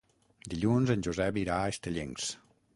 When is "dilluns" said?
0.53-0.93